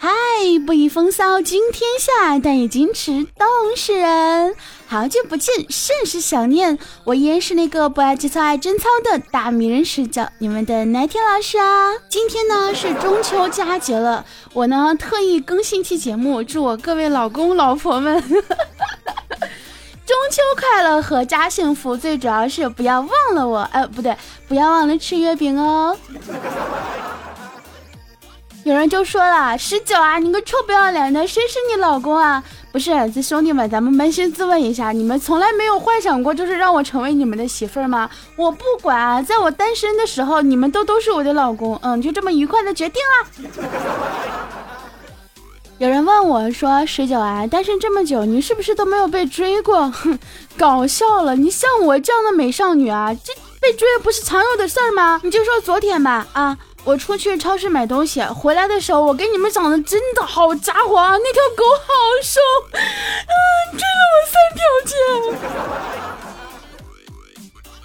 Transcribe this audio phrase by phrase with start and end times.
[0.00, 0.08] 嗨，
[0.66, 4.54] 不以风骚惊天下，但以矜持动世人。
[4.86, 6.78] 好久不见，甚是想念。
[7.04, 11.92] 我依然是那个不爱节操爱贞操的大迷人视角，你们的奶天老师啊。
[12.08, 18.20] 今天呢是中秋佳节了，我呢特意更新期节目，祝我各位老公老婆们
[20.06, 21.96] 中秋快乐，阖家幸福。
[21.96, 24.16] 最主要是不要忘了我，呃，不对，
[24.46, 25.96] 不要忘了吃月饼哦。
[28.68, 32.44] 有人就说了，十九啊，你个臭不要脸的，谁是你老公啊？
[32.70, 38.10] 不是，这兄弟们，咱们扪心自问一下，你们从来没有幻想过，就是让我成为你们的媳妇儿吗？
[38.36, 43.26] 我不管，在我单身的时候，你们都都是我的老公，嗯，就这么愉快的决定了。
[45.78, 49.90] 有人问我说，十九啊，单身这么久，你是不是都没有被追过？
[49.90, 50.18] 哼，
[50.58, 53.32] 搞笑了，你像我这样的美少女啊，这
[53.62, 55.18] 被追不是常有的事儿吗？
[55.24, 56.58] 你就说昨天吧，啊。
[56.88, 61.18] 我出去超市买东西，回来的时候，我给你们讲的真的好家伙啊！
[61.18, 62.40] 那条狗好瘦，
[62.72, 62.80] 啊，
[63.72, 64.94] 追了我三条街。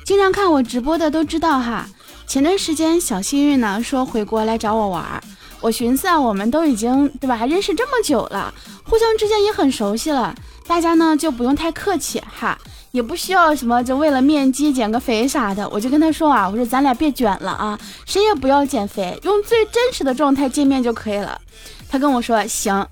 [0.06, 1.86] 经常看我直播的都知道哈，
[2.26, 5.22] 前段时间小幸运呢说回国来找我玩，
[5.60, 8.54] 我寻思啊，我们都已经对吧，认识这么久了，
[8.86, 10.34] 互相之间也很熟悉了，
[10.66, 12.58] 大家呢就不用太客气哈。
[12.94, 21.42] 也不需要什么，就为了面基减个肥啥的，我就跟他说啊，我说咱俩别卷了啊，谁也不要减肥，用最真实的状态见面就可以了。
[21.90, 22.88] 他跟我说行，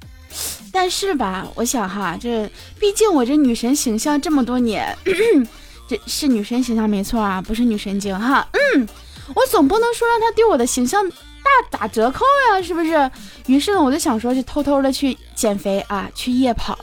[0.72, 4.98] 但是吧，我想哈，这毕竟我这女神形象这么多年，
[5.88, 8.88] 这是女神形象没错啊，不是女神经哈，嗯，
[9.36, 13.12] 我总不能说让他对我的形象大打折扣呀，是不是？
[13.46, 16.76] 于是呢，我就想说，就偷偷的去减肥啊，去夜跑。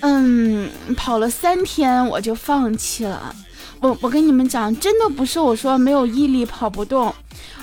[0.00, 3.34] 嗯，跑了三天我就放弃了。
[3.80, 7.14] 我我跟你们讲，真的不是我说没有毅力跑不动，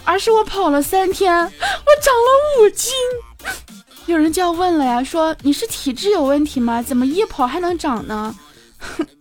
[0.04, 2.94] 而是我跑了三天，我长了五斤。
[4.06, 6.82] 有人就要问了呀，说你是体质有问题吗？
[6.84, 8.36] 怎么一跑还能长呢？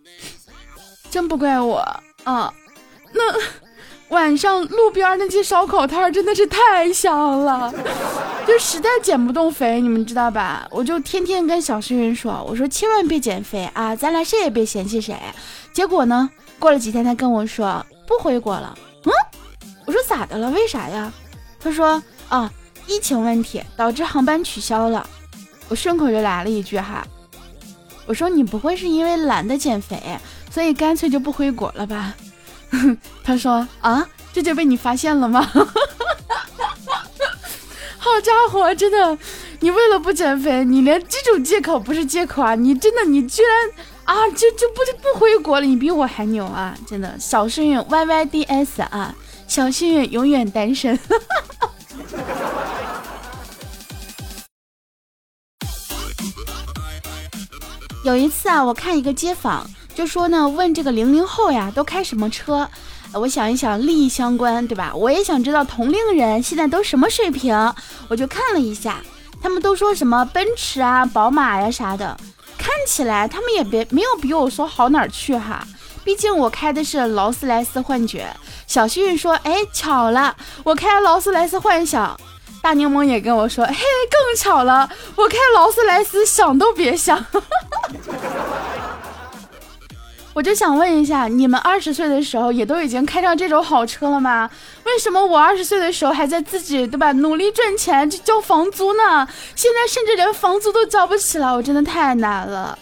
[1.10, 1.78] 真不怪我
[2.24, 2.52] 啊，
[3.12, 3.22] 那。
[4.08, 7.72] 晚上路边那些烧烤摊真的是太香了，
[8.47, 10.66] 就实在减不动肥，你们知道吧？
[10.70, 15.16] 我就天天跟小诗云说，我说千万别减肥啊，咱俩谁也别嫌弃谁。
[15.72, 18.76] 结果呢，过了几天他跟我说不回国了。
[19.04, 19.12] 嗯，
[19.86, 20.50] 我说咋的了？
[20.50, 21.12] 为啥呀？
[21.58, 22.52] 他说啊，
[22.86, 25.08] 疫情问题导致航班取消了。
[25.69, 27.06] 我顺口就来了一句哈，
[28.06, 29.98] 我说你不会是因为懒得减肥，
[30.50, 32.14] 所以干脆就不回国了吧？
[33.25, 35.48] 他说啊，这就被你发现了吗？
[38.02, 39.16] 好家伙，真的，
[39.60, 42.56] 你为了不减肥，你连这种借口不是借口啊！
[42.56, 43.70] 你真的，你居然
[44.02, 46.76] 啊，就就不不回国了，你比我还牛啊！
[46.84, 49.14] 真的，小幸运 Y Y D S 啊，
[49.46, 50.98] 小幸运永远单身。
[58.04, 59.64] 有一次啊，我看一个街访。
[59.94, 62.69] 就说呢，问这个零零后呀，都开什么车？
[63.14, 64.92] 我想一想，利益相关，对吧？
[64.94, 67.54] 我也想知道同龄人现在都什么水平。
[68.08, 69.00] 我就看了一下，
[69.42, 72.16] 他们都说什么奔驰啊、宝马呀啥的，
[72.58, 75.66] 看起来他们也别没有比我说好哪儿去哈。
[76.04, 78.26] 毕竟我开的是劳斯莱斯幻觉。
[78.66, 80.34] 小幸运说，哎，巧了，
[80.64, 82.18] 我开劳斯莱斯幻想。
[82.60, 87.24] 大柠檬也跟我说，嘿，更巧了，我开劳斯莱斯想都别想。
[90.34, 94.48] 我就想问一下，你们二十岁的时候也都已经开上这种好车了吗？
[94.84, 99.28] 为什么我二十岁的时候还在自己对吧努力赚钱去交房租呢？
[99.54, 102.78] 现在甚至连房租都交不起了，我真的太难了。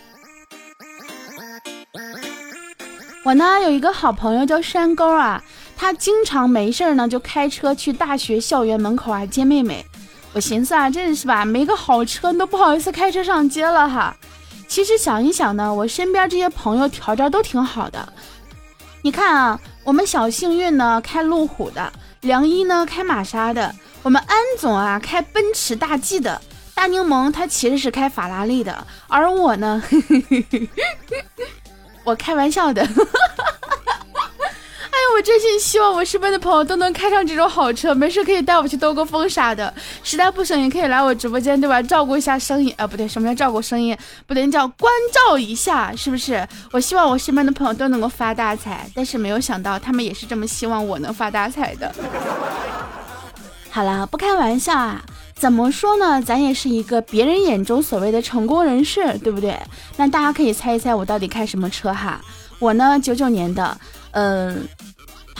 [3.24, 5.42] 我呢有一个好朋友叫山沟啊，
[5.76, 9.84] 他经常没事呢就开车去大学校园门口啊接妹妹。
[10.32, 14.16] 我寻思啊，这是吧，没个好车都不好意思开车上街了哈。
[14.70, 18.12] 其实想一想呢，我身边这些朋友条件都挺好的。
[19.02, 23.74] 你看啊，我们小幸运呢开路虎的，梁一呢开玛莎的，
[24.04, 26.40] 我们安总啊开奔驰大 G 的，
[26.72, 29.82] 大柠檬他其实是开法拉利的，而我呢，
[32.04, 32.86] 我开玩笑的。
[35.22, 39.72] 真心希望我身边的朋友都能开上这种好车，没事可以带我去兜个风啥的。
[40.02, 41.82] 实在不行也可以来我直播间，对吧？
[41.82, 43.96] 照顾一下生意啊，不对，什么叫照顾生意？
[44.26, 46.46] 不对，叫关照一下，是不是？
[46.72, 51.92] 我希望我身边的朋友都能够发大财，但是没有想到他们也是这么希望我能发大财的。
[53.70, 55.02] 好了，不开玩笑啊，
[55.34, 56.20] 怎么说呢？
[56.22, 59.58] 咱也是一个别人眼中所谓的成功人士，对不对？
[59.96, 62.20] 那大家可以猜一猜我到底开什么车哈？
[62.58, 63.76] 我呢，九九年的，
[64.12, 64.66] 嗯。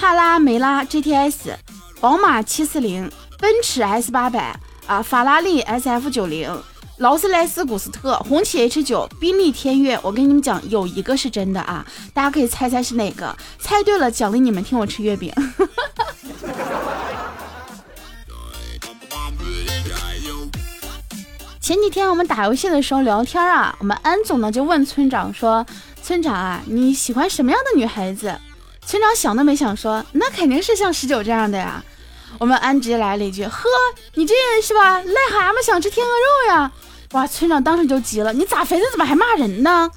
[0.01, 1.55] 帕拉梅拉 GTS，
[2.01, 6.51] 宝马七四零，奔驰 S 八百啊，法拉利 SF 九零，
[6.97, 10.01] 劳斯莱斯古斯特，红旗 H 九，宾利天越。
[10.03, 13.37] 我跟你们讲，有一个是真的啊，大家可以猜猜是哪个？
[13.59, 15.31] 猜对了，奖励你们听我吃月饼。
[21.61, 25.67] 前几天我们打游戏的时候聊天啊，我们安总呢就问村长说
[26.03, 28.35] ：“村长啊，你喜欢什么样的女孩子？”
[28.91, 31.81] 村长想都没想说：“那肯定是像十九这样的呀。”
[32.41, 33.69] 我们安直接来了一句：“呵，
[34.15, 35.01] 你这是吧？
[35.01, 36.73] 癞蛤蟆想吃天鹅肉呀！”
[37.15, 38.91] 哇，村长当时就急了：“你咋肥的？
[38.91, 39.89] 怎么还骂人呢？”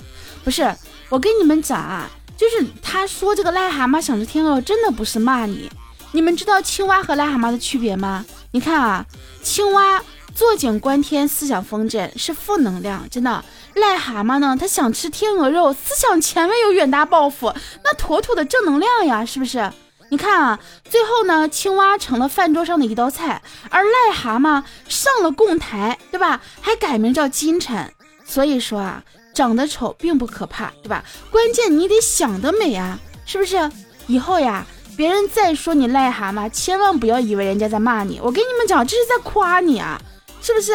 [0.45, 0.71] 不是，
[1.09, 2.07] 我跟你们讲啊，
[2.37, 5.71] 就是他说这个癞蛤蟆想吃天鹅肉，真的不是骂你。
[6.11, 8.23] 你们知道青蛙和癞蛤蟆的区别吗？
[8.51, 9.03] 你看啊，
[9.41, 10.03] 青蛙。
[10.35, 13.43] 坐井观天，思想风筝是负能量，真的。
[13.75, 14.57] 癞蛤蟆呢？
[14.59, 17.53] 他想吃天鹅肉，思想前卫有远大抱负，
[17.83, 19.71] 那妥妥的正能量呀，是不是？
[20.09, 26.41] 你看啊，最后呢，青蛙成了饭桌上的一道菜，而癞蛤蟆上了供台，对吧？
[26.61, 27.91] 还改名叫金蝉。
[28.25, 29.03] 所以说啊，
[29.33, 31.03] 长得丑并不可怕，对吧？
[31.31, 33.71] 关键你得想得美啊，是不是？
[34.07, 34.65] 以后呀，
[34.95, 39.99] 别人再说你癞蛤蟆，千万不要以为人家在骂你，我跟你们讲，这是在夸你啊。
[40.43, 40.73] 是不是？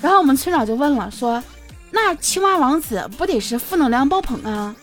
[0.00, 1.42] 然后我们村长就问了，说
[1.90, 4.74] ：“那青蛙王子不得是负能量爆棚啊？”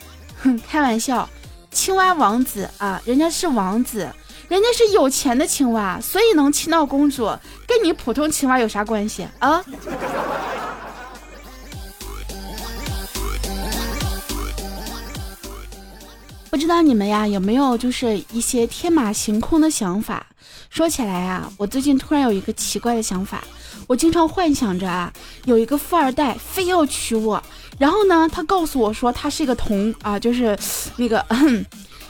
[0.44, 1.28] 哼， 开玩笑，
[1.72, 4.08] 青蛙王子啊，人家是王子，
[4.50, 7.26] 人家是有钱的青蛙，所以能亲到公主，
[7.66, 9.64] 跟你普通青蛙有啥关系啊？
[16.50, 20.28] 不知道你们呀有没有就是一些天马行空的想法？
[20.70, 23.44] 说起来啊，我最近突然有一个奇怪的想法。
[23.88, 25.12] 我经常幻想着啊，
[25.46, 27.42] 有一个富二代非要娶我，
[27.80, 30.58] 然后呢，他告诉我说他是一个童啊，就是
[30.98, 31.26] 那个，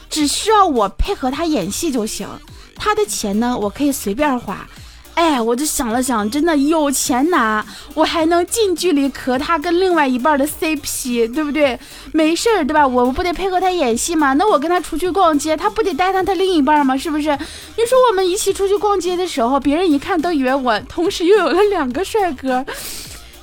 [0.10, 2.28] 只需要我配合他演戏就行，
[2.76, 4.68] 他的钱呢，我可以随便花。
[5.18, 7.66] 哎，我就想了想，真的有钱拿，
[7.96, 11.80] 我还能近距离磕他跟另外一半的 CP，对不对？
[12.12, 12.88] 没事儿，对吧？
[12.88, 14.34] 我不得配合他演戏吗？
[14.34, 16.96] 那我跟他出去逛街，他不得带上他另一半吗？
[16.96, 17.32] 是不是？
[17.32, 22.64] 你说我们一起出去逛街的时候，别人一看都以为我同时又有了两个帅哥，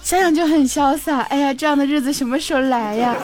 [0.00, 1.23] 想想就很潇洒。
[1.23, 3.17] 哎呀，这样的日子什么时候来呀？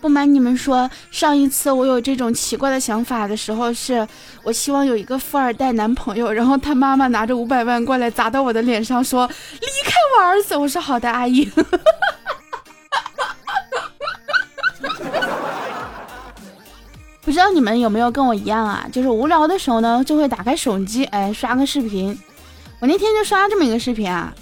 [0.00, 4.06] 不瞒你们说，上一次我有这种奇怪的想法的时候，是
[4.44, 10.56] 我希望有一个富二代男朋友，然后他妈妈拿着五百万过来砸到我的脸上，说离开我儿子。
[10.56, 11.50] 我说好的，阿姨。
[17.20, 18.86] 不知道你们有没有跟我一样啊？
[18.90, 22.18] 就是无聊的时候呢，就会打开手机，哎，刷个视频。
[22.80, 24.32] 我那天就刷这么一个视频啊。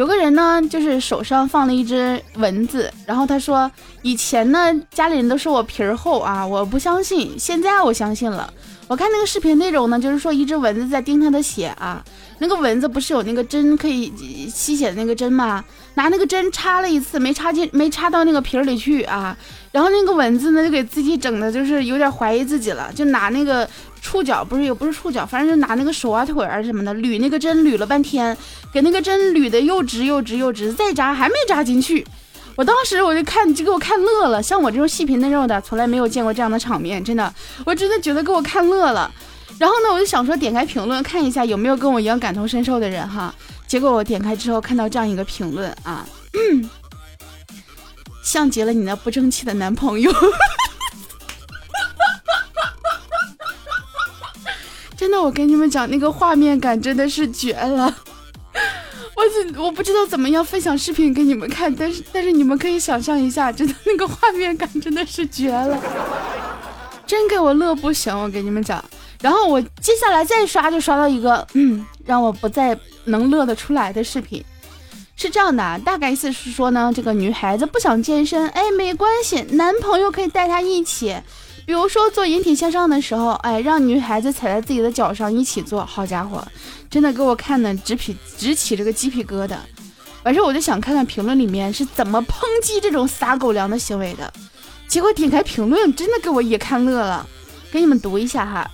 [0.00, 3.70] 有个人呢，就是手上放了一只蚊子，然后他说
[4.00, 8.50] ：“以前呢，家里人都说我皮儿厚啊，我不相信，现在我相信了。”
[8.88, 12.02] 我看那个视频内容呢，就是说一只蚊子在叮他的血啊，
[12.40, 14.10] 那个蚊子不是有那个针可以
[14.48, 15.62] 吸血的那个针吗？
[15.96, 19.36] 拿那个针插了一次，没插进，没插到那个皮儿里去啊，
[19.70, 23.68] 然后那个蚊子呢，就给自己整的，就是有点怀疑自己了，就拿那个。
[24.00, 28.36] 触角不是也不是触角，反正就拿那个手啊腿啊什么的捋那个针，捋了半天，
[28.72, 32.06] 给那个针捋的又直又直又直，再扎还没扎进去。
[32.56, 37.32] 我当时我就看就给我看乐了，像我这种细皮嫩肉的，从来没有见过这样的场面，真的，
[37.64, 39.10] 我真的觉得给我看乐了。
[39.58, 43.34] 然后呢，我就想说点开评论看一下有没有跟我一样感同身受的人哈。
[43.66, 46.04] 结果我点开之后看到这样一个评论啊，
[48.22, 50.10] 像极了你那不争气的男朋友。
[55.22, 57.94] 我跟你们讲，那个画面感真的是绝了。
[59.16, 59.22] 我
[59.58, 65.78] 我我不知道怎么样分享视频给你们看，但是但是你们可以想象一下，真的那个画面感真的是绝了，
[67.06, 68.16] 真给我乐不行。
[68.16, 68.82] 我跟你们讲，
[69.20, 74.42] 然后我接下来再刷就刷到一个，嗯，让我不再能乐得出来的视频，
[75.16, 81.14] 是这样的，大概意思是说呢，这个女孩子不想健身，哎，没关系，男朋友可以带她一起。
[81.70, 86.44] 比如说做引体向上的时候，哎，让女孩子踩在自己的脚上一起做，好家伙，
[86.90, 89.56] 真的给我看的直皮直起这个鸡皮疙瘩。
[90.24, 94.32] 完事我就想看看评论里面是怎么抨击这种撒狗粮的行为的。
[94.88, 97.24] 结果点开评论，真的给我也看乐了。
[97.70, 98.68] 给你们读一下哈。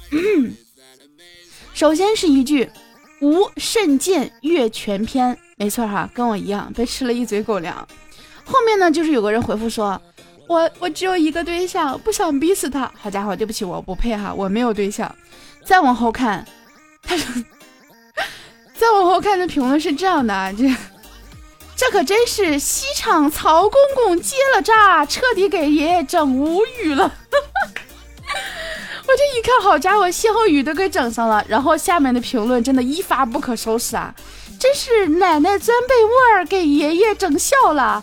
[1.75, 2.71] 首先是一句
[3.21, 7.77] “无甚见阅全篇”，没错哈，跟我一样被吃了一嘴狗粮。
[8.47, 10.01] 后面呢，就是有个人回复说。
[10.47, 12.91] 我我只有一个对象，不想逼死他。
[13.01, 15.13] 好家伙，对不起，我不配哈，我没有对象。
[15.65, 16.47] 再往后看，
[17.03, 17.27] 他说，
[18.75, 20.75] 再往后看的评论是这样的，这
[21.77, 27.05] 这可真是西厂曹公公接了诈，彻底给爷爷整无语了。
[29.09, 31.45] 我这一看，好家伙，歇后语都给整上了。
[31.49, 34.15] 然后下面的评论真的一发不可收拾啊！
[34.59, 38.03] 真是奶奶钻被窝儿给爷爷整笑了，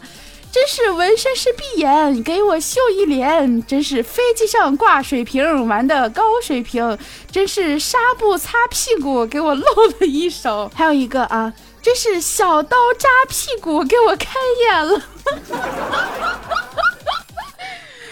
[0.53, 6.95] 真是纹身师闭眼给我秀一脸，真是飞机上挂水瓶玩的高水平，
[7.31, 9.65] 真是纱布擦屁股给我露
[10.00, 10.72] 了一手。
[10.75, 14.36] 还有一个啊，真是小刀扎屁股给我开
[14.67, 15.01] 眼了。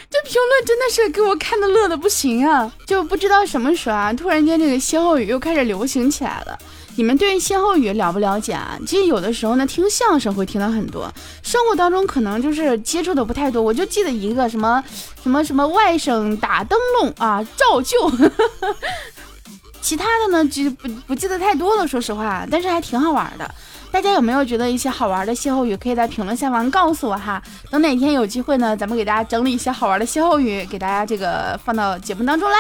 [0.10, 2.74] 这评论真的是给我看的乐的不行啊！
[2.88, 6.58] 就不知道什么时候啊，突然间这个歇后语又开始流行起来了。
[6.96, 8.78] 你们对歇后语了不了解啊？
[8.86, 13.62] 其实有的时候呢，听相声会听到很多，生活当中可能就是接触的不太多。
[13.62, 14.84] 我就记得一个什么
[15.24, 17.98] 什么什么外甥打灯笼啊，照旧。
[19.82, 23.56] 其他的呢，就不不记得太多了，说实话，但是还挺好玩的。
[23.92, 25.76] 大家有没有觉得一些好玩的歇后语？
[25.76, 27.42] 可以在评论下方告诉我哈。
[27.70, 32.58] 等哪天有机会呢，咱们给大家整理一些好玩的歇后语，给大家这个放到节目当中来。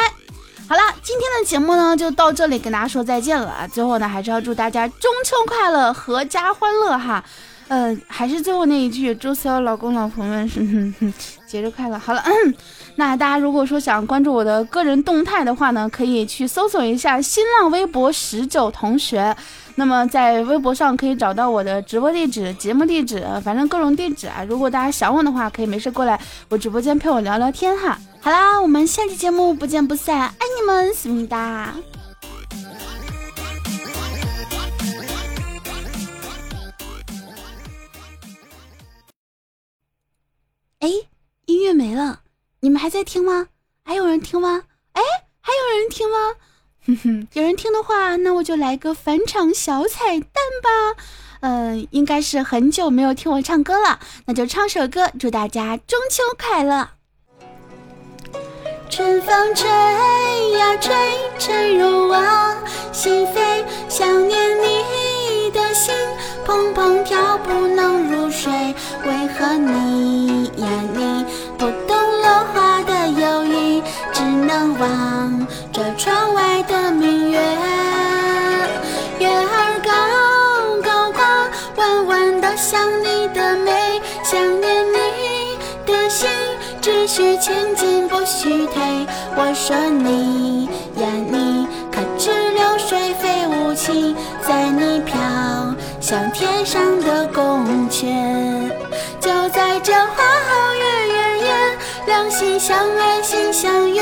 [0.71, 3.67] 好了，今天的节目呢就到这里，跟大家说再见了啊。
[3.67, 7.21] 最后呢，还是要祝大家中秋快乐，阖家欢乐哈。
[7.67, 10.95] 嗯，还是最后那一句，祝所有老公老婆们是
[11.45, 11.99] 节日快乐。
[11.99, 12.23] 好了，
[12.95, 19.35] 那大家如果说想关注我的个人动态的话呢，可以去搜索一下新浪微博十九同学。
[19.81, 24.45] 那么在微博上可以找到我的直播地址、节目地址，反正各种地址啊。
[24.47, 27.97] 如果大家想我的话，可以没事过来我直播间陪我聊聊天哈。
[28.21, 31.73] 好啦，我们下期节目不见不散，爱你们，思密达。
[40.77, 40.89] 哎，
[41.47, 42.19] 音乐没了，
[42.59, 43.47] 你们还在听吗？
[43.83, 44.61] 还有人听吗？
[44.91, 45.01] 哎，
[45.39, 46.17] 还有人听吗？
[46.87, 51.03] 哼哼，有人听的话，那我就来个返场小彩蛋吧。
[51.41, 56.89] 嗯，应该是很久没有听我唱歌了，那就唱首歌，祝大家中秋快乐。
[58.89, 60.93] 春风吹呀吹，
[61.39, 62.17] 吹入我
[62.91, 65.95] 心扉，想念你的心
[66.45, 68.51] 砰砰跳，不能入睡。
[69.05, 71.25] 为何你呀你
[71.57, 72.70] 不懂落花，
[74.51, 77.39] 能望着窗外的明月。
[79.17, 81.23] 月儿高高挂，
[81.77, 83.71] 弯弯的像你的眉，
[84.23, 86.27] 想念你的心，
[86.81, 89.07] 只需前进不许退。
[89.37, 90.65] 我说你
[90.97, 94.13] 呀你，可知流水非无情，
[94.45, 95.15] 在你飘
[96.01, 98.69] 向天上的宫阙。
[99.21, 101.53] 就在这花好月圆夜，
[102.07, 104.01] 两心相爱心相悦。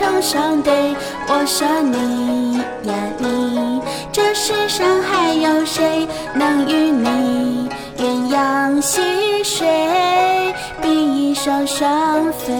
[0.00, 0.96] 成双对。
[1.28, 9.68] 我说你呀你，这世上还有谁能与你鸳鸯戏水，
[10.80, 12.54] 比翼双双飞？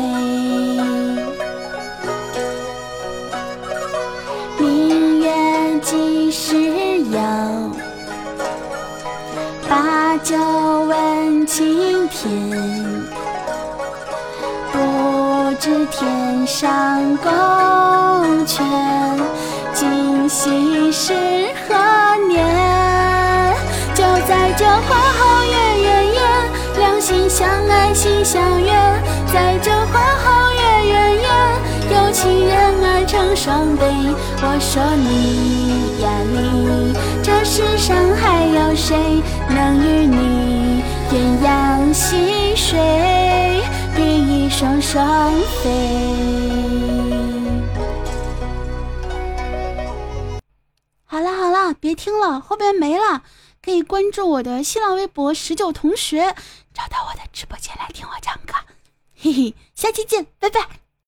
[4.58, 6.58] 明月几时
[6.98, 7.18] 有？
[9.66, 12.28] 把酒问青天，
[15.60, 17.30] 知天上宫
[18.46, 18.62] 阙，
[19.74, 21.12] 今夕是
[21.68, 21.76] 何
[22.26, 22.42] 年？
[23.94, 26.20] 就在这花好月圆夜，
[26.78, 28.72] 两心相爱心相悦。
[29.30, 31.28] 在这花好月圆夜，
[31.94, 33.86] 有情人儿成双对。
[34.42, 38.96] 我说你呀你，这世上还有谁
[44.60, 45.70] 双双飞？
[51.06, 53.22] 好啦好啦，别听了，后边没了。
[53.62, 56.34] 可以关注我的新浪微博十九同学，
[56.74, 58.52] 找到我的直播间来听我唱歌。
[59.16, 60.60] 嘿嘿，下期见，拜拜。